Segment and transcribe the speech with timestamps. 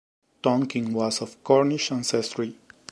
[0.41, 2.57] Tonkin was of Cornish ancestry.